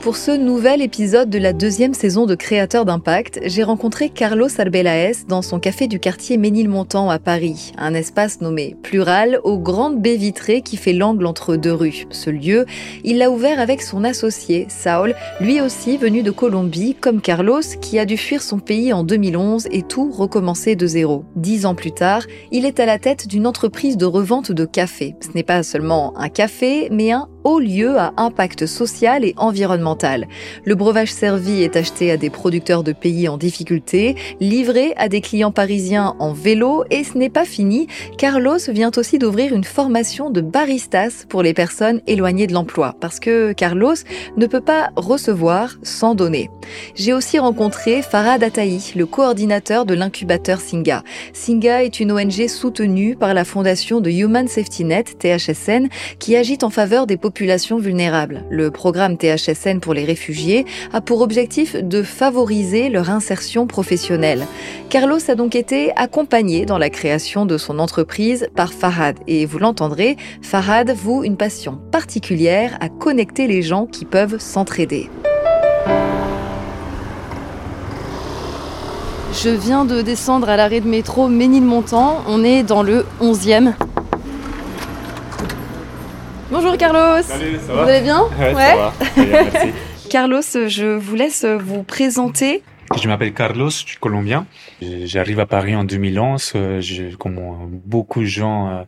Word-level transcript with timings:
Pour 0.00 0.16
ce 0.16 0.30
nouvel 0.30 0.80
épisode 0.80 1.28
de 1.28 1.38
la 1.38 1.52
deuxième 1.52 1.92
saison 1.92 2.24
de 2.24 2.36
Créateurs 2.36 2.84
d'impact, 2.84 3.40
j'ai 3.44 3.64
rencontré 3.64 4.10
Carlos 4.10 4.48
Arbelaez 4.56 5.24
dans 5.26 5.42
son 5.42 5.58
café 5.58 5.88
du 5.88 5.98
quartier 5.98 6.36
Ménilmontant 6.36 7.10
à 7.10 7.18
Paris, 7.18 7.72
un 7.76 7.94
espace 7.94 8.40
nommé 8.40 8.76
Plural 8.82 9.40
aux 9.42 9.58
grandes 9.58 10.00
baies 10.00 10.16
vitrées 10.16 10.62
qui 10.62 10.76
fait 10.76 10.92
l'angle 10.92 11.26
entre 11.26 11.56
deux 11.56 11.72
rues. 11.72 12.06
Ce 12.10 12.30
lieu, 12.30 12.64
il 13.02 13.18
l'a 13.18 13.28
ouvert 13.28 13.58
avec 13.58 13.82
son 13.82 14.04
associé, 14.04 14.68
Saul, 14.70 15.16
lui 15.40 15.60
aussi 15.60 15.96
venu 15.96 16.22
de 16.22 16.30
Colombie, 16.30 16.94
comme 16.94 17.20
Carlos, 17.20 17.60
qui 17.80 17.98
a 17.98 18.04
dû 18.04 18.16
fuir 18.16 18.40
son 18.40 18.60
pays 18.60 18.92
en 18.92 19.02
2011 19.02 19.66
et 19.72 19.82
tout 19.82 20.12
recommencer 20.12 20.76
de 20.76 20.86
zéro. 20.86 21.24
Dix 21.34 21.66
ans 21.66 21.74
plus 21.74 21.92
tard, 21.92 22.22
il 22.52 22.66
est 22.66 22.78
à 22.78 22.86
la 22.86 23.00
tête 23.00 23.26
d'une 23.26 23.48
entreprise 23.48 23.96
de 23.96 24.06
revente 24.06 24.52
de 24.52 24.64
café. 24.64 25.16
Ce 25.20 25.34
n'est 25.34 25.42
pas 25.42 25.64
seulement 25.64 26.16
un 26.16 26.28
café, 26.28 26.88
mais 26.92 27.10
un 27.10 27.28
haut 27.44 27.58
lieu 27.58 27.98
à 27.98 28.12
impact 28.16 28.66
social 28.66 29.24
et 29.24 29.34
environnemental. 29.36 30.26
Le 30.64 30.74
breuvage 30.74 31.12
servi 31.12 31.62
est 31.62 31.76
acheté 31.76 32.10
à 32.10 32.16
des 32.16 32.30
producteurs 32.30 32.82
de 32.82 32.92
pays 32.92 33.28
en 33.28 33.36
difficulté, 33.36 34.16
livré 34.40 34.94
à 34.96 35.08
des 35.08 35.20
clients 35.20 35.52
parisiens 35.52 36.14
en 36.18 36.32
vélo 36.32 36.84
et 36.90 37.04
ce 37.04 37.16
n'est 37.16 37.30
pas 37.30 37.44
fini. 37.44 37.86
Carlos 38.16 38.58
vient 38.68 38.90
aussi 38.96 39.18
d'ouvrir 39.18 39.54
une 39.54 39.64
formation 39.64 40.30
de 40.30 40.40
baristas 40.40 41.24
pour 41.28 41.42
les 41.42 41.54
personnes 41.54 42.00
éloignées 42.06 42.46
de 42.46 42.52
l'emploi 42.52 42.94
parce 43.00 43.20
que 43.20 43.52
Carlos 43.52 43.94
ne 44.36 44.46
peut 44.46 44.60
pas 44.60 44.90
recevoir 44.96 45.76
sans 45.82 46.14
donner. 46.14 46.50
J'ai 46.94 47.12
aussi 47.12 47.38
rencontré 47.38 48.02
Farad 48.02 48.42
Ataï, 48.42 48.80
le 48.96 49.06
coordinateur 49.06 49.86
de 49.86 49.94
l'incubateur 49.94 50.60
Singa. 50.60 51.02
Singa 51.32 51.84
est 51.84 52.00
une 52.00 52.12
ONG 52.12 52.48
soutenue 52.48 53.16
par 53.16 53.34
la 53.34 53.44
fondation 53.44 54.00
de 54.00 54.10
Human 54.10 54.48
Safety 54.48 54.84
Net, 54.84 55.18
THSN, 55.18 55.88
qui 56.18 56.36
agit 56.36 56.58
en 56.62 56.70
faveur 56.70 57.06
des 57.06 57.16
vulnérables. 57.78 58.44
Le 58.50 58.70
programme 58.70 59.16
THSN 59.16 59.80
pour 59.80 59.94
les 59.94 60.04
réfugiés 60.04 60.64
a 60.92 61.00
pour 61.00 61.20
objectif 61.20 61.76
de 61.76 62.02
favoriser 62.02 62.88
leur 62.88 63.10
insertion 63.10 63.66
professionnelle. 63.66 64.46
Carlos 64.88 65.18
a 65.28 65.34
donc 65.34 65.54
été 65.54 65.92
accompagné 65.96 66.66
dans 66.66 66.78
la 66.78 66.90
création 66.90 67.46
de 67.46 67.58
son 67.58 67.78
entreprise 67.78 68.48
par 68.54 68.72
Farad. 68.72 69.16
Et 69.26 69.46
vous 69.46 69.58
l'entendrez, 69.58 70.16
Farad 70.42 70.90
voue 70.90 71.24
une 71.24 71.36
passion 71.36 71.78
particulière 71.90 72.76
à 72.80 72.88
connecter 72.88 73.46
les 73.46 73.62
gens 73.62 73.86
qui 73.86 74.04
peuvent 74.04 74.38
s'entraider. 74.38 75.10
Je 79.32 79.50
viens 79.50 79.84
de 79.84 80.02
descendre 80.02 80.48
à 80.48 80.56
l'arrêt 80.56 80.80
de 80.80 80.88
métro 80.88 81.28
Ménilmontant. 81.28 82.22
On 82.26 82.42
est 82.42 82.64
dans 82.64 82.82
le 82.82 83.04
11e. 83.20 83.74
Bonjour 86.50 86.78
Carlos. 86.78 87.22
Salut, 87.22 87.58
ça 87.66 87.72
Vous 87.74 87.78
allez 87.80 88.00
bien 88.00 88.22
Ouais, 88.22 88.54
ça 88.54 88.76
va. 88.76 88.94
Très 89.00 89.24
bien, 89.26 89.42
merci. 89.52 89.68
Carlos, 90.10 90.40
je 90.40 90.96
vous 90.96 91.14
laisse 91.14 91.44
vous 91.44 91.82
présenter. 91.82 92.62
Je 92.98 93.06
m'appelle 93.06 93.34
Carlos, 93.34 93.68
je 93.68 93.86
suis 93.86 93.98
colombien. 93.98 94.46
J'arrive 94.80 95.40
à 95.40 95.46
Paris 95.46 95.76
en 95.76 95.84
2011, 95.84 96.52
euh, 96.56 96.80
je, 96.80 97.14
comme 97.16 97.38
beaucoup 97.84 98.20
de 98.20 98.26
gens 98.26 98.68
euh, 98.70 98.82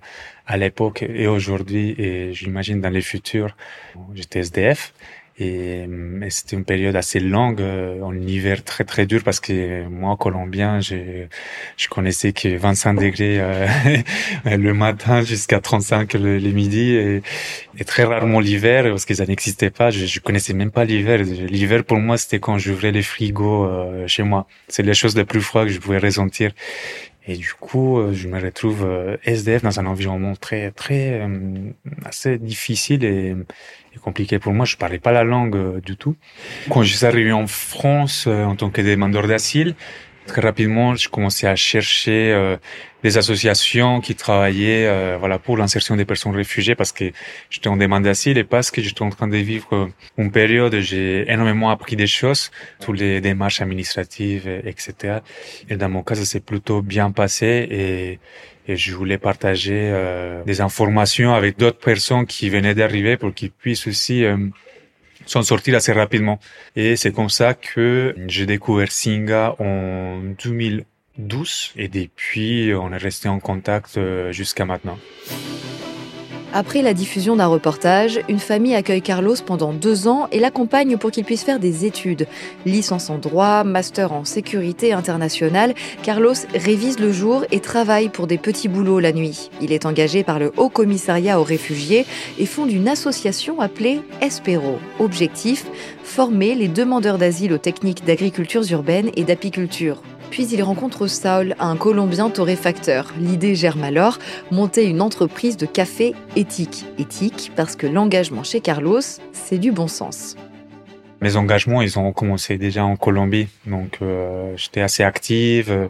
à 0.47 0.57
l'époque 0.57 1.03
et 1.03 1.27
aujourd'hui, 1.27 1.95
et 1.99 2.33
j'imagine 2.33 2.81
dans 2.81 2.89
les 2.89 3.03
futurs, 3.03 3.55
j'étais 4.15 4.39
SDF. 4.39 4.95
Et, 5.41 5.87
euh, 5.89 6.21
et 6.21 6.29
c'était 6.29 6.55
une 6.55 6.67
période 6.67 6.95
assez 6.97 7.19
longue, 7.19 7.63
euh, 7.63 8.03
en 8.03 8.15
hiver 8.15 8.63
très 8.63 8.85
très 8.85 9.07
dur 9.07 9.23
parce 9.25 9.41
que 9.41 9.87
moi, 9.89 10.15
colombien, 10.19 10.81
je, 10.81 11.25
je 11.79 11.89
connaissais 11.89 12.35
que 12.35 12.57
25 12.59 12.95
degrés 12.95 13.41
euh, 13.41 13.67
le 14.45 14.75
matin 14.75 15.23
jusqu'à 15.23 15.61
35 15.61 16.13
le, 16.13 16.39
midi 16.53 16.91
et, 16.91 17.23
et 17.79 17.85
très 17.85 18.05
rarement 18.05 18.39
l'hiver 18.39 18.85
parce 18.91 19.07
que 19.07 19.15
ça 19.15 19.25
n'existait 19.25 19.71
pas. 19.71 19.89
Je, 19.91 20.05
je 20.05 20.21
connaissais 20.21 20.53
même 20.53 20.71
pas 20.71 20.85
l'hiver. 20.85 21.23
L'hiver 21.23 21.85
pour 21.85 21.99
moi, 21.99 22.19
c'était 22.19 22.39
quand 22.39 22.59
j'ouvrais 22.59 22.93
les 22.93 23.03
frigos 23.03 23.65
euh, 23.65 24.07
chez 24.07 24.23
moi. 24.23 24.47
C'est 24.69 24.83
les 24.83 24.95
choses 24.95 25.17
les 25.17 25.25
plus 25.25 25.41
froides 25.41 25.69
que 25.69 25.73
je 25.73 25.81
pouvais 25.81 25.99
ressentir. 25.99 26.53
Et 27.27 27.37
du 27.37 27.53
coup, 27.55 27.99
euh, 27.99 28.13
je 28.13 28.29
me 28.29 28.39
retrouve 28.39 28.87
SDF 29.25 29.63
dans 29.63 29.81
un 29.81 29.87
environnement 29.87 30.35
très, 30.37 30.71
très, 30.71 31.27
assez 32.05 32.37
difficile 32.37 33.05
et 33.05 33.35
compliqué 33.99 34.39
pour 34.39 34.53
moi. 34.53 34.65
Je 34.67 34.77
parlais 34.77 34.99
pas 34.99 35.13
la 35.13 35.25
langue 35.25 35.57
euh, 35.57 35.81
du 35.81 35.97
tout. 35.97 36.17
Quand 36.71 36.83
je 36.83 36.95
suis 36.95 37.07
arrivé 37.07 37.33
en 37.33 37.47
France 37.47 38.27
euh, 38.27 38.45
en 38.45 38.57
tant 38.57 38.71
que 38.71 38.81
demandeur 38.81 39.27
d'asile, 39.27 39.75
très 40.27 40.41
rapidement, 40.43 40.95
je 40.95 41.09
commençais 41.09 41.47
à 41.47 41.57
chercher 41.57 42.33
euh, 42.33 42.57
des 43.03 43.19
associations 43.19 44.01
qui 44.01 44.15
travaillaient, 44.15 44.87
euh, 44.87 45.17
voilà, 45.19 45.39
pour 45.39 45.57
l'insertion 45.57 45.97
des 45.97 46.05
personnes 46.05 46.35
réfugiées 46.35 46.75
parce 46.75 46.93
que 46.93 47.13
j'étais 47.51 47.69
en 47.69 47.77
demande 47.77 48.05
d'asile 48.05 48.39
et 48.39 48.45
parce 48.45 48.71
que 48.71 48.83
j'étais 48.83 49.03
en 49.03 49.11
train 49.11 49.29
de 49.29 49.37
vivre 49.37 49.91
une 50.19 50.31
période, 50.31 50.75
où 50.75 50.81
j'ai 50.81 51.31
énormément 51.31 51.71
appris 51.71 51.97
des 51.97 52.07
choses, 52.07 52.51
toutes 52.81 52.99
les 52.99 53.21
démarches 53.21 53.61
administratives, 53.61 54.45
euh, 54.47 54.61
etc. 54.65 55.19
Et 55.69 55.77
dans 55.77 55.89
mon 55.89 56.03
cas, 56.03 56.15
ça 56.15 56.25
s'est 56.25 56.41
plutôt 56.41 56.83
bien 56.83 57.11
passé 57.11 57.47
et, 57.71 58.19
et 58.71 58.77
je 58.77 58.95
voulais 58.95 59.19
partager 59.19 59.91
euh, 59.93 60.45
des 60.45 60.61
informations 60.61 61.35
avec 61.35 61.59
d'autres 61.59 61.79
personnes 61.79 62.27
qui 62.27 62.49
venaient 62.51 62.75
d'arriver 62.75 63.17
pour 63.17 63.35
qu'ils 63.35 63.51
puissent 63.51 63.87
aussi 63.87 64.25
euh, 64.25 64.37
s'en 65.27 65.43
sortir 65.43 65.77
assez 65.77 65.93
rapidement. 65.93 66.39
Et 66.77 66.97
c'est 66.97 67.13
comme 67.13 67.31
ça 67.31 67.55
que 67.55 68.15
j'ai 68.27 68.47
découvert 68.47 68.91
Singa 68.91 69.57
en 69.59 70.21
2012 70.43 71.73
et 71.77 71.89
depuis 71.89 72.73
on 72.75 72.93
est 72.93 72.97
resté 72.97 73.29
en 73.29 73.41
contact 73.41 73.97
euh, 73.97 74.33
jusqu'à 74.33 74.65
maintenant. 74.65 74.99
Après 76.53 76.83
la 76.83 76.95
diffusion 76.95 77.37
d'un 77.37 77.47
reportage, 77.47 78.21
une 78.29 78.41
famille 78.41 78.75
accueille 78.75 79.03
Carlos 79.03 79.37
pendant 79.47 79.73
deux 79.73 80.09
ans 80.09 80.27
et 80.33 80.41
l'accompagne 80.41 80.97
pour 80.97 81.13
qu'il 81.13 81.25
puisse 81.25 81.45
faire 81.45 81.61
des 81.61 81.85
études. 81.85 82.27
Licence 82.67 83.09
en 83.09 83.19
droit, 83.19 83.63
master 83.63 84.13
en 84.13 84.25
sécurité 84.25 84.93
internationale, 84.93 85.75
Carlos 86.03 86.35
révise 86.53 86.99
le 86.99 87.13
jour 87.13 87.45
et 87.53 87.61
travaille 87.61 88.09
pour 88.09 88.27
des 88.27 88.37
petits 88.37 88.67
boulots 88.67 88.99
la 88.99 89.13
nuit. 89.13 89.49
Il 89.61 89.73
est 89.73 89.87
engagé 89.87 90.25
par 90.25 90.41
le 90.41 90.53
Haut 90.57 90.71
Commissariat 90.71 91.39
aux 91.39 91.45
réfugiés 91.45 92.05
et 92.39 92.47
fonde 92.47 92.73
une 92.73 92.89
association 92.89 93.61
appelée 93.61 94.01
Espero. 94.21 94.79
Objectif 94.99 95.67
former 96.03 96.57
les 96.57 96.67
demandeurs 96.67 97.19
d'asile 97.19 97.53
aux 97.53 97.59
techniques 97.59 98.05
d'agriculture 98.05 98.63
urbaine 98.73 99.11
et 99.15 99.23
d'apiculture. 99.23 100.03
Puis 100.31 100.47
il 100.47 100.63
rencontre 100.63 101.09
Saul, 101.09 101.57
un 101.59 101.77
Colombien 101.77 102.31
torréfacteur. 102.31 103.13
L'idée 103.19 103.55
germe 103.55 103.83
alors, 103.83 104.19
monter 104.51 104.87
une 104.87 105.01
entreprise 105.01 105.57
de 105.57 105.67
café 105.67 106.15
éthique. 106.37 106.85
Éthique 106.99 107.51
parce 107.57 107.75
que 107.75 107.87
l'engagement 107.87 108.45
chez 108.45 108.61
Carlos, 108.61 109.01
c'est 109.33 109.59
du 109.59 109.73
bon 109.73 109.89
sens. 109.89 110.37
Mes 111.21 111.37
engagements, 111.37 111.83
ils 111.83 111.99
ont 111.99 112.13
commencé 112.13 112.57
déjà 112.57 112.83
en 112.83 112.97
Colombie, 112.97 113.49
donc 113.67 113.99
euh, 114.01 114.55
j'étais 114.57 114.81
assez 114.81 115.03
active 115.03 115.71
euh, 115.71 115.89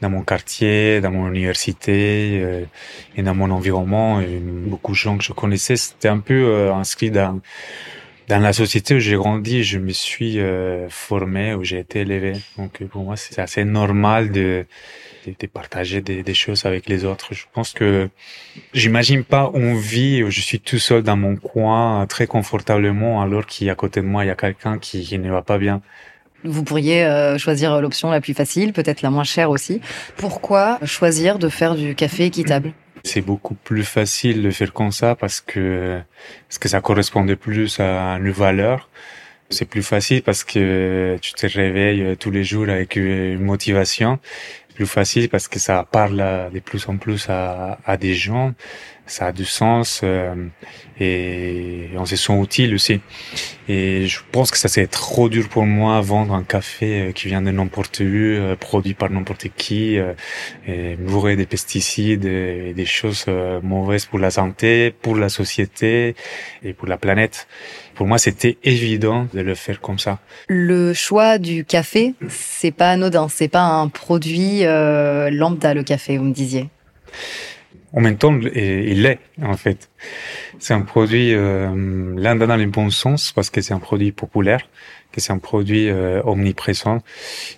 dans 0.00 0.10
mon 0.10 0.22
quartier, 0.22 1.00
dans 1.00 1.12
mon 1.12 1.28
université 1.28 2.40
euh, 2.42 2.64
et 3.16 3.22
dans 3.22 3.34
mon 3.34 3.52
environnement. 3.52 4.20
Beaucoup 4.66 4.90
de 4.90 4.96
gens 4.96 5.16
que 5.18 5.22
je 5.22 5.32
connaissais, 5.32 5.76
c'était 5.76 6.08
un 6.08 6.18
peu 6.18 6.34
euh, 6.34 6.74
inscrit 6.74 7.12
dans 7.12 7.40
dans 8.28 8.38
la 8.38 8.52
société 8.52 8.94
où 8.94 8.98
j'ai 8.98 9.16
grandi, 9.16 9.64
je 9.64 9.78
me 9.78 9.92
suis 9.92 10.38
euh, 10.38 10.88
formé, 10.88 11.54
où 11.54 11.64
j'ai 11.64 11.78
été 11.78 12.00
élevé. 12.00 12.34
Donc 12.56 12.80
euh, 12.80 12.86
pour 12.86 13.02
moi, 13.04 13.16
c'est 13.16 13.38
assez 13.38 13.64
normal 13.64 14.30
de, 14.30 14.64
de, 15.26 15.46
partager 15.46 16.00
des, 16.00 16.22
des, 16.22 16.34
choses 16.34 16.64
avec 16.64 16.88
les 16.88 17.04
autres. 17.04 17.34
Je 17.34 17.44
pense 17.52 17.72
que 17.72 18.08
j'imagine 18.74 19.24
pas 19.24 19.50
une 19.54 19.76
vie 19.76 20.22
où 20.22 20.30
je 20.30 20.40
suis 20.40 20.60
tout 20.60 20.78
seul 20.78 21.02
dans 21.02 21.16
mon 21.16 21.36
coin, 21.36 22.06
très 22.06 22.26
confortablement, 22.26 23.22
alors 23.22 23.46
qu'à 23.46 23.74
côté 23.74 24.00
de 24.00 24.06
moi, 24.06 24.24
il 24.24 24.28
y 24.28 24.30
a 24.30 24.36
quelqu'un 24.36 24.78
qui, 24.78 25.02
qui 25.02 25.18
ne 25.18 25.30
va 25.30 25.42
pas 25.42 25.58
bien. 25.58 25.82
Vous 26.44 26.64
pourriez 26.64 27.04
euh, 27.04 27.38
choisir 27.38 27.80
l'option 27.80 28.10
la 28.10 28.20
plus 28.20 28.34
facile, 28.34 28.72
peut-être 28.72 29.02
la 29.02 29.10
moins 29.10 29.24
chère 29.24 29.50
aussi. 29.50 29.80
Pourquoi 30.16 30.78
choisir 30.84 31.38
de 31.38 31.48
faire 31.48 31.76
du 31.76 31.94
café 31.94 32.24
équitable? 32.24 32.72
C'est 33.04 33.20
beaucoup 33.20 33.54
plus 33.54 33.84
facile 33.84 34.42
de 34.42 34.50
faire 34.50 34.72
comme 34.72 34.92
ça 34.92 35.14
parce 35.14 35.40
que 35.40 36.00
parce 36.48 36.58
que 36.58 36.68
ça 36.68 36.80
correspondait 36.80 37.36
plus 37.36 37.80
à 37.80 38.18
nos 38.18 38.32
valeurs. 38.32 38.88
C'est 39.50 39.66
plus 39.66 39.82
facile 39.82 40.22
parce 40.22 40.44
que 40.44 41.18
tu 41.20 41.34
te 41.34 41.46
réveilles 41.46 42.16
tous 42.16 42.30
les 42.30 42.44
jours 42.44 42.68
avec 42.68 42.96
une 42.96 43.40
motivation. 43.40 44.18
Plus 44.74 44.86
facile 44.86 45.28
parce 45.28 45.48
que 45.48 45.58
ça 45.58 45.86
parle 45.90 46.50
de 46.52 46.60
plus 46.60 46.88
en 46.88 46.96
plus 46.96 47.26
à 47.28 47.96
des 48.00 48.14
gens. 48.14 48.54
Ça 49.06 49.26
a 49.26 49.32
du 49.32 49.44
sens 49.44 50.00
euh, 50.04 50.34
et 51.00 51.88
on 51.96 52.06
se 52.06 52.16
sent 52.16 52.32
utile 52.40 52.74
aussi. 52.74 53.00
Et 53.68 54.06
je 54.06 54.20
pense 54.30 54.50
que 54.50 54.58
ça 54.58 54.68
c'est 54.68 54.86
trop 54.86 55.28
dur 55.28 55.48
pour 55.48 55.64
moi 55.66 56.00
vendre 56.00 56.34
un 56.34 56.44
café 56.44 57.12
qui 57.14 57.28
vient 57.28 57.42
de 57.42 57.50
n'importe 57.50 58.00
où, 58.00 58.04
euh, 58.04 58.56
produit 58.56 58.94
par 58.94 59.10
n'importe 59.10 59.48
qui, 59.56 59.98
euh, 59.98 60.12
et 60.66 60.96
bourré 60.96 61.36
des 61.36 61.46
pesticides 61.46 62.24
et 62.24 62.72
des 62.74 62.86
choses 62.86 63.24
euh, 63.28 63.60
mauvaises 63.62 64.06
pour 64.06 64.18
la 64.18 64.30
santé, 64.30 64.94
pour 65.02 65.16
la 65.16 65.28
société 65.28 66.14
et 66.62 66.72
pour 66.72 66.88
la 66.88 66.96
planète. 66.96 67.46
Pour 67.94 68.06
moi, 68.06 68.18
c'était 68.18 68.58
évident 68.64 69.28
de 69.34 69.40
le 69.40 69.54
faire 69.54 69.80
comme 69.80 69.98
ça. 69.98 70.18
Le 70.48 70.94
choix 70.94 71.38
du 71.38 71.64
café, 71.64 72.14
c'est 72.28 72.70
pas 72.70 72.90
anodin, 72.90 73.28
c'est 73.28 73.48
pas 73.48 73.64
un 73.64 73.88
produit 73.88 74.64
euh, 74.64 75.30
lambda 75.30 75.74
le 75.74 75.82
café, 75.82 76.18
vous 76.18 76.24
me 76.24 76.32
disiez. 76.32 76.68
En 77.94 78.00
même 78.00 78.16
temps, 78.16 78.38
il 78.54 79.02
l'est 79.02 79.18
en 79.42 79.56
fait. 79.56 79.90
C'est 80.58 80.74
un 80.74 80.80
produit 80.80 81.34
euh, 81.34 82.14
l'un 82.16 82.36
dans 82.36 82.56
le 82.56 82.66
bon 82.66 82.90
sens 82.90 83.32
parce 83.32 83.50
que 83.50 83.60
c'est 83.60 83.74
un 83.74 83.78
produit 83.78 84.12
populaire, 84.12 84.62
que 85.12 85.20
c'est 85.20 85.32
un 85.32 85.38
produit 85.38 85.88
euh, 85.88 86.22
omniprésent, 86.24 86.98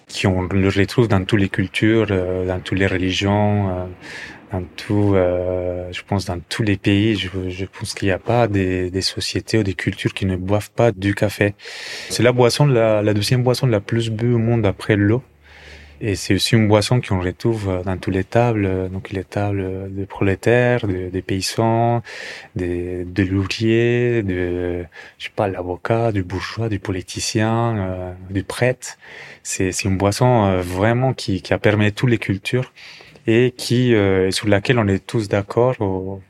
qui 0.09 0.27
on 0.27 0.43
le 0.43 0.69
retrouve 0.69 1.09
dans 1.09 1.25
toutes 1.25 1.41
les 1.41 1.49
cultures, 1.49 2.09
euh, 2.11 2.47
dans 2.47 2.59
toutes 2.59 2.79
les 2.79 2.87
religions, 2.87 3.71
euh, 3.71 3.85
dans 4.53 4.63
tout, 4.77 5.15
je 5.15 6.03
pense 6.07 6.27
dans 6.27 6.39
tous 6.49 6.63
les 6.63 6.77
pays. 6.77 7.17
Je, 7.17 7.29
je 7.49 7.65
pense 7.65 7.93
qu'il 7.93 8.07
n'y 8.07 8.13
a 8.13 8.21
pas 8.21 8.47
des, 8.47 8.89
des, 8.89 9.01
sociétés 9.01 9.59
ou 9.59 9.65
des 9.65 9.75
cultures 9.75 10.15
qui 10.15 10.27
ne 10.27 10.37
boivent 10.37 10.71
pas 10.71 10.93
du 10.93 11.13
café. 11.17 11.55
C'est 12.09 12.23
la 12.23 12.31
boisson, 12.31 12.65
la, 12.67 13.03
la 13.03 13.15
deuxième 13.15 13.43
boisson 13.43 13.67
la 13.67 13.81
plus 13.81 14.11
bu 14.11 14.33
au 14.33 14.39
monde 14.39 14.65
après 14.65 14.95
l'eau. 14.95 15.25
Et 16.07 16.17
c'est 16.17 16.35
aussi 16.35 16.55
une 16.55 16.69
boisson 16.69 17.01
qu'on 17.01 17.19
retrouve 17.19 17.81
dans 17.83 17.97
toutes 17.97 18.13
les 18.13 18.25
tables, 18.25 18.91
donc 18.91 19.11
les 19.11 19.25
tables 19.25 19.91
des 19.91 20.05
prolétaires, 20.05 20.87
des 20.87 21.23
paysans, 21.23 22.03
des, 22.55 23.07
de 23.07 23.23
l'ouvrier, 23.23 24.23
de, 24.23 24.85
je 25.17 25.25
sais 25.25 25.31
pas, 25.35 25.49
l'avocat, 25.49 26.13
du 26.13 26.23
bourgeois, 26.23 26.69
du 26.69 26.79
politicien, 26.79 27.79
euh, 27.79 28.13
du 28.29 28.45
prêtre. 28.45 28.99
C'est, 29.43 29.73
c'est 29.73 29.89
une 29.89 29.97
boisson 29.97 30.45
euh, 30.45 30.61
vraiment 30.61 31.15
qui, 31.15 31.41
qui 31.41 31.55
a 31.55 31.59
permis 31.59 31.91
toutes 31.91 32.11
les 32.11 32.19
cultures 32.19 32.75
et 33.27 33.55
qui 33.57 33.95
euh, 33.95 34.31
sur 34.31 34.47
laquelle 34.47 34.79
on 34.79 34.87
est 34.87 35.07
tous 35.07 35.31
d'accord 35.31 35.75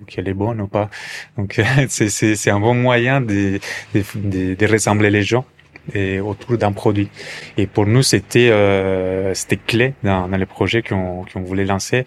qu'elle 0.07 0.29
est 0.29 0.35
bonne 0.35 0.61
ou 0.61 0.69
pas. 0.69 0.89
Donc 1.37 1.61
c'est, 1.89 2.11
c'est, 2.11 2.51
un 2.51 2.61
bon 2.61 2.75
moyen 2.75 3.21
de, 3.21 3.59
de, 3.93 4.05
de, 4.15 4.55
de 4.55 4.67
rassembler 4.67 5.11
les 5.11 5.25
gens 5.25 5.45
et 5.93 6.21
autour 6.21 6.57
d'un 6.57 6.73
produit. 6.73 7.09
Et 7.57 7.67
pour 7.67 7.87
nous, 7.87 8.03
c'était 8.03 8.51
euh, 8.51 9.35
c'était 9.35 9.57
clé 9.57 9.95
dans, 10.03 10.29
dans 10.29 10.37
les 10.37 10.47
projets 10.47 10.83
qu'on 10.83 11.25
qu'on 11.31 11.43
voulait 11.43 11.65
lancer 11.65 12.07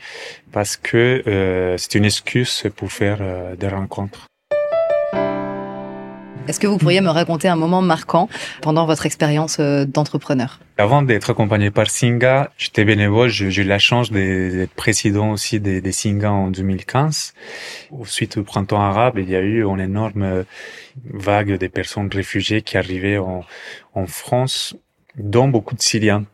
parce 0.52 0.78
que 0.78 1.24
euh, 1.28 1.78
c'est 1.78 1.96
une 1.96 2.06
excuse 2.06 2.64
pour 2.76 2.92
faire 2.92 3.20
euh, 3.22 3.56
des 3.56 3.68
rencontres. 3.68 4.28
Est-ce 6.48 6.62
que 6.62 6.68
vous 6.68 6.78
pourriez 6.78 7.02
me 7.02 7.10
raconter 7.10 7.50
un 7.50 7.58
moment 7.58 7.82
marquant 7.82 8.30
pendant 8.62 8.86
votre 8.86 9.06
expérience 9.06 9.58
euh, 9.60 9.86
d'entrepreneur? 9.86 10.60
Avant 10.78 11.02
d'être 11.02 11.32
accompagné 11.32 11.72
par 11.72 11.90
Singa, 11.90 12.52
j'étais 12.58 12.86
bénévole. 12.86 13.30
J'ai 13.30 13.62
eu 13.62 13.66
la 13.66 13.80
chance 13.80 14.12
d'être 14.12 14.74
président 14.74 15.32
aussi 15.32 15.60
des, 15.60 15.82
des 15.82 15.92
Singa 15.92 16.32
en 16.32 16.50
2015. 16.50 17.34
Suite 18.06 18.38
au 18.38 18.44
printemps 18.44 18.82
arabe, 18.82 19.18
il 19.18 19.30
y 19.30 19.36
a 19.36 19.42
eu 19.42 19.66
une 19.66 19.82
énorme 19.82 20.46
vague 21.14 21.58
des 21.58 21.70
personnes 21.70 22.10
réfugiées 22.12 22.62
qui 22.62 22.78
arrivaient 22.78 23.18
en, 23.18 23.44
France, 24.06 24.76
dont 25.18 25.50
beaucoup 25.50 25.76
de 25.76 25.82
Syriens. 25.82 26.26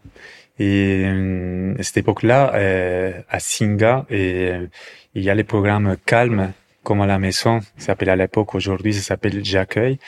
Et 0.60 1.04
euh, 1.06 1.74
à 1.80 1.84
cette 1.84 1.98
époque-là, 1.98 2.52
euh, 2.54 3.14
à 3.30 3.40
Singa, 3.40 4.06
il 4.12 4.70
y 5.16 5.30
a 5.30 5.34
les 5.34 5.44
programmes 5.44 5.96
Calme 6.06 6.54
comme 6.84 7.02
à 7.02 7.06
la 7.08 7.20
maison, 7.20 7.62
ça 7.78 7.88
s'appelle 7.88 8.10
à 8.10 8.16
l'époque, 8.16 8.56
aujourd'hui, 8.56 8.94
ça 8.94 9.02
s'appelle 9.02 9.44
J'accueille, 9.44 10.00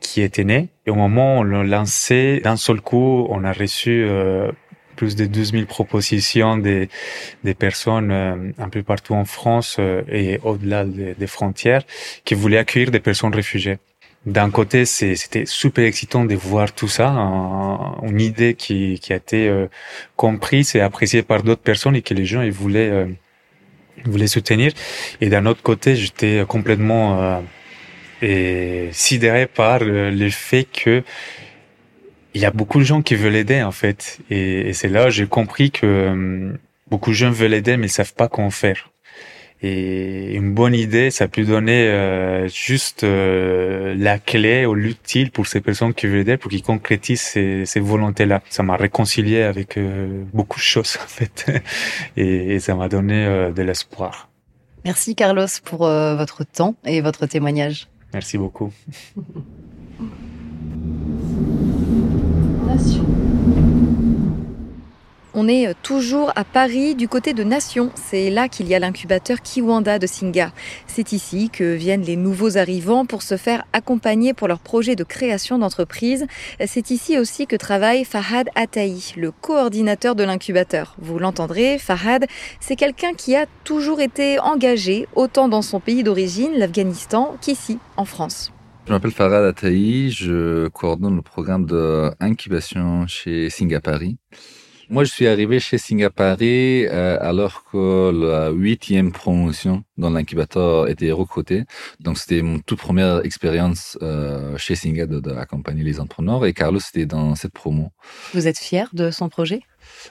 qui 0.00 0.22
était 0.22 0.44
né. 0.44 0.68
Et 0.86 0.90
au 0.90 0.94
moment 0.94 1.36
où 1.36 1.40
on 1.40 1.42
l'a 1.42 1.62
lancé, 1.62 2.40
d'un 2.42 2.56
seul 2.56 2.80
coup, 2.80 3.26
on 3.30 3.44
a 3.44 3.52
reçu 3.52 4.04
euh, 4.06 4.50
plus 4.96 5.14
de 5.14 5.26
12 5.26 5.52
000 5.52 5.64
propositions 5.66 6.56
des, 6.56 6.88
des 7.44 7.54
personnes 7.54 8.10
euh, 8.10 8.50
un 8.58 8.68
peu 8.68 8.82
partout 8.82 9.14
en 9.14 9.24
France 9.24 9.76
euh, 9.78 10.02
et 10.10 10.40
au-delà 10.42 10.84
des, 10.84 11.14
des 11.14 11.26
frontières 11.26 11.82
qui 12.24 12.34
voulaient 12.34 12.58
accueillir 12.58 12.90
des 12.90 13.00
personnes 13.00 13.34
réfugiées. 13.34 13.78
D'un 14.24 14.50
côté, 14.50 14.86
c'était 14.86 15.46
super 15.46 15.84
excitant 15.84 16.24
de 16.24 16.34
voir 16.34 16.72
tout 16.72 16.88
ça, 16.88 17.10
une 18.02 18.20
idée 18.20 18.54
qui, 18.54 18.98
qui 18.98 19.12
a 19.12 19.16
été 19.16 19.48
euh, 19.48 19.68
comprise 20.16 20.74
et 20.74 20.80
appréciée 20.80 21.22
par 21.22 21.44
d'autres 21.44 21.62
personnes 21.62 21.94
et 21.94 22.02
que 22.02 22.12
les 22.12 22.24
gens 22.24 22.42
ils 22.42 22.50
voulaient 22.50 23.06
voulait 24.04 24.26
soutenir. 24.26 24.72
Et 25.20 25.28
d'un 25.28 25.46
autre 25.46 25.62
côté, 25.62 25.96
j'étais 25.96 26.44
complètement 26.46 27.42
euh, 28.22 28.88
sidéré 28.92 29.46
par 29.46 29.80
le, 29.80 30.30
fait 30.30 30.64
que 30.64 31.02
il 32.34 32.40
y 32.40 32.44
a 32.44 32.50
beaucoup 32.50 32.78
de 32.78 32.84
gens 32.84 33.02
qui 33.02 33.14
veulent 33.14 33.36
aider 33.36 33.62
en 33.62 33.72
fait. 33.72 34.18
Et, 34.30 34.68
et 34.68 34.72
c'est 34.72 34.88
là 34.88 35.10
j'ai 35.10 35.26
compris 35.26 35.70
que 35.70 35.86
euh, 35.86 36.52
beaucoup 36.88 37.10
de 37.10 37.14
gens 37.14 37.30
veulent 37.30 37.54
aider 37.54 37.76
mais 37.76 37.86
ils 37.86 37.90
savent 37.90 38.14
pas 38.14 38.28
comment 38.28 38.50
faire. 38.50 38.90
Et 39.62 40.34
une 40.34 40.52
bonne 40.52 40.74
idée, 40.74 41.10
ça 41.10 41.28
peut 41.28 41.44
donner 41.44 41.88
euh, 41.88 42.46
juste 42.48 43.04
euh, 43.04 43.94
la 43.96 44.18
clé 44.18 44.66
ou 44.66 44.74
l'utile 44.74 45.30
pour 45.30 45.46
ces 45.46 45.60
personnes 45.60 45.94
qui 45.94 46.06
veulent 46.06 46.20
aider, 46.20 46.36
pour 46.36 46.50
qu'ils 46.50 46.62
concrétisent 46.62 47.22
ces, 47.22 47.64
ces 47.64 47.80
volontés-là. 47.80 48.42
Ça 48.50 48.62
m'a 48.62 48.76
réconcilié 48.76 49.42
avec 49.42 49.78
euh, 49.78 50.24
beaucoup 50.34 50.58
de 50.58 50.64
choses 50.64 50.98
en 51.04 51.08
fait, 51.08 51.50
et, 52.16 52.54
et 52.54 52.60
ça 52.60 52.74
m'a 52.74 52.88
donné 52.88 53.26
de 53.54 53.62
l'espoir. 53.62 54.28
Merci 54.84 55.14
Carlos 55.14 55.46
pour 55.64 55.78
votre 55.78 56.44
temps 56.44 56.76
et 56.84 57.00
votre 57.00 57.26
témoignage. 57.26 57.88
Merci 58.12 58.38
beaucoup. 58.38 58.72
On 65.38 65.48
est 65.48 65.74
toujours 65.82 66.32
à 66.34 66.44
Paris, 66.44 66.94
du 66.94 67.08
côté 67.08 67.34
de 67.34 67.44
Nation. 67.44 67.90
C'est 67.94 68.30
là 68.30 68.48
qu'il 68.48 68.68
y 68.68 68.74
a 68.74 68.78
l'incubateur 68.78 69.42
Kiwanda 69.42 69.98
de 69.98 70.06
Singa. 70.06 70.50
C'est 70.86 71.12
ici 71.12 71.50
que 71.50 71.74
viennent 71.74 72.00
les 72.00 72.16
nouveaux 72.16 72.56
arrivants 72.56 73.04
pour 73.04 73.20
se 73.20 73.36
faire 73.36 73.64
accompagner 73.74 74.32
pour 74.32 74.48
leur 74.48 74.60
projet 74.60 74.96
de 74.96 75.04
création 75.04 75.58
d'entreprise. 75.58 76.26
C'est 76.64 76.90
ici 76.90 77.18
aussi 77.18 77.46
que 77.46 77.54
travaille 77.54 78.06
Fahad 78.06 78.48
Ataï, 78.54 79.12
le 79.18 79.30
coordinateur 79.30 80.14
de 80.14 80.24
l'incubateur. 80.24 80.96
Vous 80.98 81.18
l'entendrez, 81.18 81.76
Fahad, 81.76 82.24
c'est 82.58 82.76
quelqu'un 82.76 83.12
qui 83.12 83.36
a 83.36 83.44
toujours 83.62 84.00
été 84.00 84.38
engagé, 84.38 85.06
autant 85.14 85.48
dans 85.48 85.60
son 85.60 85.80
pays 85.80 86.02
d'origine, 86.02 86.52
l'Afghanistan, 86.56 87.36
qu'ici, 87.42 87.78
en 87.98 88.06
France. 88.06 88.54
Je 88.86 88.92
m'appelle 88.92 89.10
Farad 89.10 89.44
Ataï, 89.44 90.08
je 90.10 90.68
coordonne 90.68 91.16
le 91.16 91.20
programme 91.20 91.66
d'incubation 91.66 93.06
chez 93.06 93.50
Singa 93.50 93.82
Paris. 93.82 94.16
Moi, 94.88 95.02
je 95.02 95.10
suis 95.10 95.26
arrivé 95.26 95.58
chez 95.58 95.78
Singapari 95.78 96.86
euh, 96.86 97.18
alors 97.20 97.64
que 97.64 98.12
la 98.12 98.50
huitième 98.50 99.10
promotion 99.10 99.82
dans 99.98 100.10
l'incubateur 100.10 100.88
était 100.88 101.10
recrutée. 101.10 101.64
Donc, 101.98 102.18
c'était 102.18 102.40
mon 102.40 102.60
toute 102.60 102.78
première 102.78 103.24
expérience 103.24 103.98
euh, 104.02 104.56
chez 104.58 104.76
Singa 104.76 105.06
d'accompagner 105.06 105.82
les 105.82 105.98
entrepreneurs. 105.98 106.46
Et 106.46 106.52
Carlos, 106.52 106.78
c'était 106.78 107.04
dans 107.06 107.34
cette 107.34 107.52
promo. 107.52 107.90
Vous 108.32 108.46
êtes 108.46 108.58
fier 108.58 108.88
de 108.92 109.10
son 109.10 109.28
projet? 109.28 109.62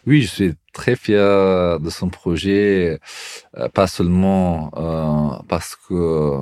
Oui, 0.06 0.22
je 0.22 0.28
suis 0.28 0.54
très 0.74 0.96
fier 0.96 1.80
de 1.80 1.90
son 1.90 2.10
projet, 2.10 3.00
euh, 3.58 3.70
pas 3.70 3.88
seulement 3.88 4.72
euh, 4.76 5.42
parce 5.48 5.76
que 5.76 6.40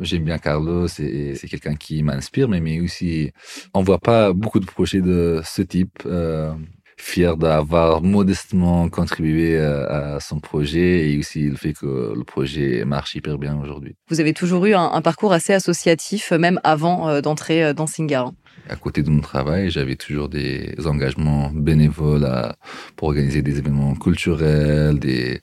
j'aime 0.00 0.24
bien 0.24 0.38
Carlos 0.38 0.86
et, 0.98 1.34
c'est 1.34 1.48
quelqu'un 1.48 1.74
qui 1.74 2.02
m'inspire, 2.02 2.48
mais, 2.48 2.60
mais 2.60 2.80
aussi 2.80 3.32
on 3.74 3.82
voit 3.82 3.98
pas 3.98 4.32
beaucoup 4.32 4.60
de 4.60 4.66
projets 4.66 5.00
de 5.00 5.40
ce 5.44 5.62
type. 5.62 6.02
Euh, 6.06 6.52
fier 6.98 7.36
d'avoir 7.36 8.02
modestement 8.02 8.88
contribué 8.88 9.58
à, 9.58 10.18
son 10.20 10.40
projet 10.40 11.10
et 11.10 11.18
aussi 11.18 11.42
le 11.42 11.56
fait 11.56 11.72
que 11.72 12.14
le 12.16 12.24
projet 12.24 12.84
marche 12.84 13.14
hyper 13.14 13.38
bien 13.38 13.58
aujourd'hui. 13.58 13.94
Vous 14.08 14.20
avez 14.20 14.32
toujours 14.32 14.64
eu 14.66 14.74
un, 14.74 14.90
un 14.92 15.02
parcours 15.02 15.32
assez 15.32 15.52
associatif, 15.52 16.32
même 16.32 16.60
avant 16.64 17.08
euh, 17.08 17.20
d'entrer 17.20 17.64
euh, 17.64 17.72
dans 17.72 17.86
Singar. 17.86 18.32
À 18.68 18.76
côté 18.76 19.02
de 19.02 19.10
mon 19.10 19.20
travail, 19.20 19.70
j'avais 19.70 19.96
toujours 19.96 20.28
des 20.28 20.74
engagements 20.86 21.50
bénévoles 21.52 22.24
à, 22.24 22.56
pour 22.96 23.08
organiser 23.08 23.42
des 23.42 23.58
événements 23.58 23.94
culturels, 23.94 24.98
des, 24.98 25.40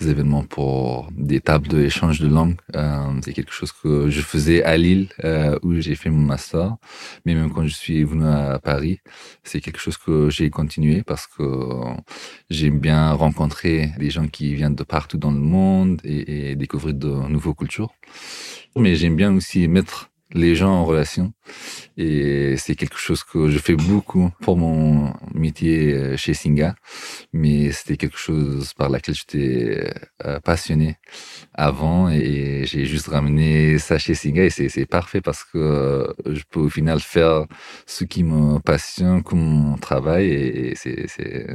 événements 0.00 0.44
pour 0.44 1.08
des 1.16 1.40
tables 1.40 1.68
d'échange 1.68 2.20
de 2.20 2.28
langue. 2.28 2.56
Euh, 2.74 3.20
c'est 3.22 3.32
quelque 3.32 3.52
chose 3.52 3.72
que 3.72 4.10
je 4.10 4.20
faisais 4.20 4.62
à 4.62 4.76
Lille, 4.76 5.08
euh, 5.24 5.58
où 5.62 5.74
j'ai 5.80 5.94
fait 5.94 6.10
mon 6.10 6.22
master. 6.22 6.76
Mais 7.24 7.34
même 7.34 7.50
quand 7.50 7.66
je 7.66 7.74
suis 7.74 8.04
venu 8.04 8.26
à 8.26 8.58
Paris, 8.58 9.00
c'est 9.42 9.60
quelque 9.60 9.80
chose 9.80 9.96
que 9.96 10.28
j'ai 10.30 10.50
continué 10.50 11.02
parce 11.02 11.26
que 11.26 11.42
j'aime 12.50 12.78
bien 12.78 13.12
rencontrer 13.12 13.90
des 13.98 14.10
gens 14.10 14.28
qui 14.28 14.54
viennent 14.54 14.74
de 14.74 14.84
partout 14.84 15.18
dans 15.18 15.32
le 15.32 15.40
monde 15.40 16.00
et 16.04 16.56
découvrir 16.56 16.94
de 16.94 17.08
nouvelles 17.28 17.54
cultures. 17.54 17.92
Mais 18.76 18.94
j'aime 18.96 19.16
bien 19.16 19.34
aussi 19.34 19.66
mettre 19.68 20.10
les 20.32 20.54
gens 20.54 20.70
en 20.70 20.84
relation. 20.84 21.32
Et 21.96 22.56
c'est 22.58 22.74
quelque 22.74 22.98
chose 22.98 23.22
que 23.22 23.48
je 23.48 23.58
fais 23.58 23.76
beaucoup 23.76 24.30
pour 24.42 24.56
mon 24.56 25.14
métier 25.32 25.94
euh, 25.94 26.16
chez 26.16 26.34
Singa. 26.34 26.74
Mais 27.32 27.70
c'était 27.70 27.96
quelque 27.96 28.18
chose 28.18 28.74
par 28.74 28.88
laquelle 28.90 29.14
j'étais 29.14 29.92
euh, 30.24 30.40
passionné 30.40 30.96
avant 31.54 32.10
et 32.10 32.64
j'ai 32.66 32.84
juste 32.84 33.08
ramené 33.08 33.78
ça 33.78 33.98
chez 33.98 34.14
Singa 34.14 34.44
et 34.44 34.50
c'est 34.50 34.86
parfait 34.86 35.20
parce 35.20 35.44
que 35.44 35.58
euh, 35.58 36.12
je 36.26 36.42
peux 36.50 36.60
au 36.60 36.68
final 36.68 37.00
faire 37.00 37.46
ce 37.86 38.04
qui 38.04 38.24
me 38.24 38.58
passionne 38.58 39.22
comme 39.22 39.38
mon 39.38 39.76
travail 39.76 40.26
et 40.28 40.74
c'est 40.74 41.46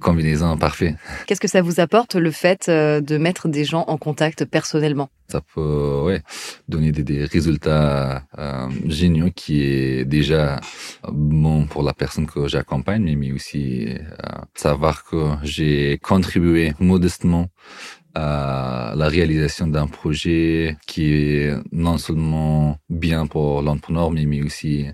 combinaison 0.00 0.56
parfaite. 0.58 0.96
Qu'est-ce 1.26 1.40
que 1.40 1.48
ça 1.48 1.62
vous 1.62 1.80
apporte 1.80 2.16
le 2.16 2.30
fait 2.30 2.68
de 2.68 3.18
mettre 3.18 3.48
des 3.48 3.64
gens 3.64 3.84
en 3.86 3.96
contact 3.96 4.44
personnellement? 4.44 5.08
Ça 5.28 5.40
peut 5.40 6.02
ouais, 6.04 6.22
donner 6.68 6.92
des, 6.92 7.02
des 7.02 7.24
résultats 7.24 7.83
euh, 7.84 8.68
géniaux 8.86 9.30
qui 9.34 9.62
est 9.62 10.04
déjà 10.04 10.60
bon 11.08 11.66
pour 11.66 11.82
la 11.82 11.92
personne 11.92 12.26
que 12.26 12.48
j'accompagne, 12.48 13.16
mais 13.16 13.32
aussi 13.32 13.86
euh, 13.88 13.98
savoir 14.54 15.04
que 15.04 15.32
j'ai 15.42 15.98
contribué 15.98 16.72
modestement 16.78 17.48
à 18.14 18.94
la 18.96 19.08
réalisation 19.08 19.66
d'un 19.66 19.88
projet 19.88 20.76
qui 20.86 21.12
est 21.12 21.54
non 21.72 21.98
seulement 21.98 22.78
bien 22.88 23.26
pour 23.26 23.60
l'entrepreneur, 23.62 24.10
mais, 24.10 24.24
mais 24.24 24.42
aussi 24.42 24.86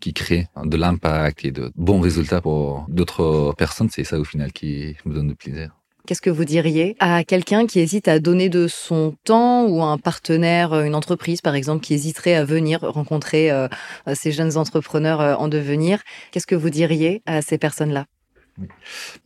qui 0.00 0.12
crée 0.14 0.46
de 0.64 0.76
l'impact 0.76 1.44
et 1.44 1.50
de 1.50 1.72
bons 1.76 2.00
résultats 2.00 2.40
pour 2.40 2.86
d'autres 2.88 3.54
personnes. 3.58 3.90
C'est 3.90 4.04
ça 4.04 4.18
au 4.18 4.24
final 4.24 4.52
qui 4.52 4.96
me 5.04 5.14
donne 5.14 5.28
du 5.28 5.36
plaisir. 5.36 5.77
Qu'est-ce 6.08 6.22
que 6.22 6.30
vous 6.30 6.46
diriez 6.46 6.96
à 7.00 7.22
quelqu'un 7.22 7.66
qui 7.66 7.80
hésite 7.80 8.08
à 8.08 8.18
donner 8.18 8.48
de 8.48 8.66
son 8.66 9.14
temps 9.24 9.66
ou 9.66 9.82
un 9.82 9.98
partenaire, 9.98 10.72
une 10.72 10.94
entreprise 10.94 11.42
par 11.42 11.54
exemple, 11.54 11.82
qui 11.84 11.92
hésiterait 11.92 12.34
à 12.34 12.46
venir 12.46 12.80
rencontrer 12.80 13.50
euh, 13.50 13.68
ces 14.14 14.32
jeunes 14.32 14.56
entrepreneurs 14.56 15.20
euh, 15.20 15.34
en 15.34 15.48
devenir? 15.48 16.00
Qu'est-ce 16.30 16.46
que 16.46 16.54
vous 16.54 16.70
diriez 16.70 17.20
à 17.26 17.42
ces 17.42 17.58
personnes-là? 17.58 18.06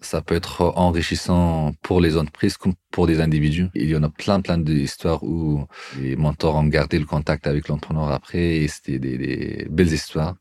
Ça 0.00 0.22
peut 0.22 0.34
être 0.34 0.72
enrichissant 0.74 1.72
pour 1.82 2.00
les 2.00 2.16
entreprises 2.16 2.56
comme 2.56 2.74
pour 2.90 3.06
des 3.06 3.20
individus. 3.20 3.68
Il 3.74 3.88
y 3.88 3.96
en 3.96 4.02
a 4.02 4.08
plein, 4.08 4.40
plein 4.40 4.58
d'histoires 4.58 5.22
où 5.22 5.64
les 6.00 6.16
mentors 6.16 6.56
ont 6.56 6.64
gardé 6.64 6.98
le 6.98 7.06
contact 7.06 7.46
avec 7.46 7.68
l'entrepreneur 7.68 8.10
après 8.10 8.56
et 8.56 8.66
c'était 8.68 8.98
des, 8.98 9.66
belles 9.70 9.92
histoires. 9.92 10.34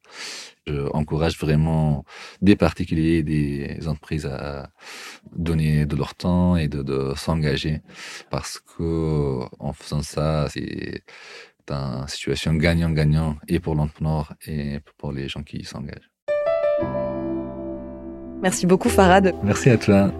Je 0.68 0.88
encourage 0.94 1.38
vraiment 1.40 2.06
des 2.42 2.56
particuliers, 2.56 3.24
des 3.24 3.88
entreprises 3.88 4.28
à 4.28 4.70
donner 5.36 5.86
de 5.88 5.96
leur 5.96 6.14
temps 6.14 6.56
et 6.56 6.68
de, 6.68 6.84
de 6.84 7.14
s'engager 7.16 7.82
parce 8.30 8.60
que 8.60 9.40
en 9.60 9.74
faisant 9.74 10.04
ça, 10.04 10.48
c'est 10.50 11.04
une 11.70 12.08
situation 12.08 12.54
gagnant-gagnant 12.54 13.38
et 13.48 13.60
pour 13.60 13.76
l'entrepreneur 13.76 14.34
et 14.46 14.80
pour 14.98 15.12
les 15.12 15.28
gens 15.30 15.44
qui 15.44 15.64
s'engagent. 15.64 16.10
Merci 18.42 18.66
beaucoup 18.66 18.90
Farad. 18.90 19.34
Merci 19.44 19.70
à 19.70 19.78
toi. 19.78 20.12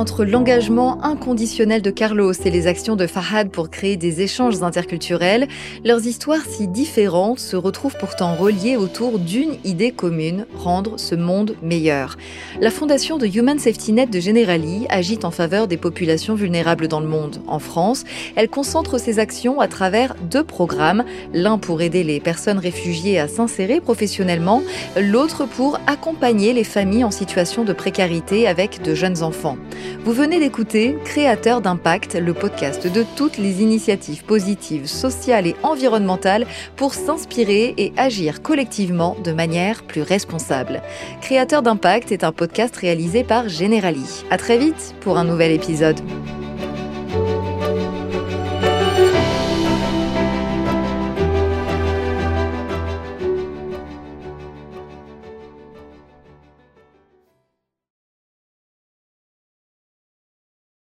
Entre 0.00 0.24
l'engagement 0.24 1.04
inconditionnel 1.04 1.82
de 1.82 1.90
Carlos 1.90 2.32
et 2.32 2.50
les 2.50 2.66
actions 2.66 2.96
de 2.96 3.06
Fahad 3.06 3.50
pour 3.50 3.68
créer 3.68 3.98
des 3.98 4.22
échanges 4.22 4.62
interculturels, 4.62 5.46
leurs 5.84 6.06
histoires 6.06 6.40
si 6.48 6.68
différentes 6.68 7.38
se 7.38 7.54
retrouvent 7.54 7.98
pourtant 8.00 8.34
reliées 8.34 8.78
autour 8.78 9.18
d'une 9.18 9.56
idée 9.62 9.90
commune, 9.90 10.46
rendre 10.56 10.98
ce 10.98 11.14
monde 11.14 11.54
meilleur. 11.62 12.16
La 12.62 12.70
fondation 12.70 13.18
de 13.18 13.26
Human 13.26 13.58
Safety 13.58 13.92
Net 13.92 14.08
de 14.08 14.20
Generali 14.20 14.86
agite 14.88 15.26
en 15.26 15.30
faveur 15.30 15.68
des 15.68 15.76
populations 15.76 16.34
vulnérables 16.34 16.88
dans 16.88 17.00
le 17.00 17.06
monde. 17.06 17.42
En 17.46 17.58
France, 17.58 18.04
elle 18.36 18.48
concentre 18.48 18.98
ses 18.98 19.18
actions 19.18 19.60
à 19.60 19.68
travers 19.68 20.14
deux 20.30 20.44
programmes, 20.44 21.04
l'un 21.34 21.58
pour 21.58 21.82
aider 21.82 22.04
les 22.04 22.20
personnes 22.20 22.58
réfugiées 22.58 23.18
à 23.18 23.28
s'insérer 23.28 23.82
professionnellement, 23.82 24.62
l'autre 24.98 25.44
pour 25.44 25.78
accompagner 25.86 26.54
les 26.54 26.64
familles 26.64 27.04
en 27.04 27.10
situation 27.10 27.64
de 27.64 27.74
précarité 27.74 28.48
avec 28.48 28.80
de 28.80 28.94
jeunes 28.94 29.22
enfants. 29.22 29.58
Vous 30.04 30.12
venez 30.12 30.38
d'écouter 30.38 30.96
Créateur 31.04 31.60
d'impact, 31.60 32.14
le 32.14 32.32
podcast 32.32 32.86
de 32.86 33.04
toutes 33.16 33.38
les 33.38 33.62
initiatives 33.62 34.24
positives, 34.24 34.86
sociales 34.86 35.46
et 35.46 35.56
environnementales 35.62 36.46
pour 36.76 36.94
s'inspirer 36.94 37.74
et 37.76 37.92
agir 37.96 38.42
collectivement 38.42 39.16
de 39.22 39.32
manière 39.32 39.82
plus 39.82 40.02
responsable. 40.02 40.82
Créateur 41.20 41.62
d'impact 41.62 42.12
est 42.12 42.24
un 42.24 42.32
podcast 42.32 42.76
réalisé 42.76 43.24
par 43.24 43.48
Generali. 43.48 44.24
À 44.30 44.38
très 44.38 44.58
vite 44.58 44.94
pour 45.00 45.18
un 45.18 45.24
nouvel 45.24 45.52
épisode. 45.52 46.00